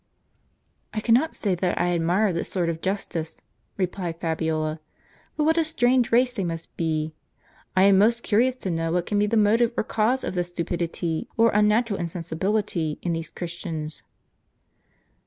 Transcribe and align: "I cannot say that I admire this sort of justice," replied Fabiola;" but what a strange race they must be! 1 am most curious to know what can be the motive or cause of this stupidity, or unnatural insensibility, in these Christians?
"I 0.95 0.99
cannot 0.99 1.35
say 1.35 1.53
that 1.53 1.79
I 1.79 1.93
admire 1.93 2.33
this 2.33 2.49
sort 2.49 2.69
of 2.69 2.81
justice," 2.81 3.39
replied 3.77 4.19
Fabiola;" 4.19 4.79
but 5.37 5.43
what 5.43 5.59
a 5.59 5.63
strange 5.63 6.11
race 6.11 6.33
they 6.33 6.43
must 6.43 6.75
be! 6.75 7.13
1 7.75 7.85
am 7.85 7.97
most 7.99 8.23
curious 8.23 8.55
to 8.55 8.71
know 8.71 8.91
what 8.91 9.05
can 9.05 9.19
be 9.19 9.27
the 9.27 9.37
motive 9.37 9.71
or 9.77 9.83
cause 9.83 10.23
of 10.23 10.33
this 10.33 10.49
stupidity, 10.49 11.29
or 11.37 11.51
unnatural 11.51 11.99
insensibility, 11.99 12.97
in 13.03 13.13
these 13.13 13.29
Christians? 13.29 14.01